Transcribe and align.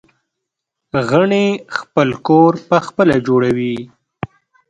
غڼې 1.09 1.45
خپل 1.77 2.09
کور 2.27 2.51
پخپله 2.69 3.15
جوړوي 3.27 3.77